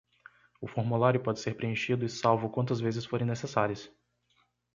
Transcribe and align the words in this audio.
O 0.59 0.67
formulário 0.67 1.21
pode 1.21 1.39
ser 1.39 1.53
preenchido 1.55 2.03
e 2.03 2.09
salvo 2.09 2.49
quantas 2.49 2.79
vezes 2.79 3.05
forem 3.05 3.23
necessárias. 3.27 3.87